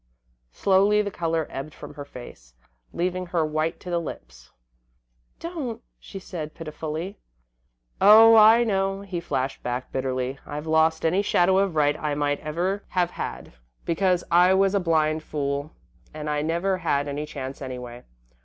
Slowly 0.51 1.03
the 1.03 1.11
colour 1.11 1.45
ebbed 1.51 1.75
from 1.75 1.93
her 1.93 2.05
face, 2.05 2.55
leaving 2.91 3.27
her 3.27 3.45
white 3.45 3.79
to 3.81 3.91
the 3.91 3.99
lips. 4.01 4.51
"Don't," 5.39 5.83
she 5.99 6.17
said, 6.17 6.55
pitifully. 6.55 7.19
"Oh, 8.01 8.35
I 8.35 8.63
know," 8.63 9.01
he 9.01 9.19
flashed 9.19 9.61
back, 9.61 9.91
bitterly. 9.91 10.39
"I've 10.43 10.65
lost 10.65 11.05
any 11.05 11.21
shadow 11.21 11.59
of 11.59 11.75
right 11.75 11.95
I 11.99 12.15
might 12.15 12.39
ever 12.39 12.83
have 12.87 13.11
had, 13.11 13.53
because 13.85 14.23
I 14.31 14.55
was 14.55 14.73
a 14.73 14.79
blind 14.79 15.21
fool, 15.21 15.69
and 16.15 16.31
I 16.31 16.41
never 16.41 16.79
had 16.79 17.07
any 17.07 17.27
chance 17.27 17.61
anyway. 17.61 18.01